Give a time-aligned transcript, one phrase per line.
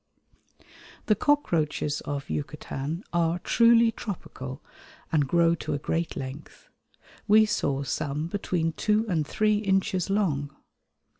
[1.05, 4.63] The cockroaches of Yucatan are truly tropical,
[5.11, 6.69] and grow to a great length.
[7.27, 10.55] We saw some between two and three inches long.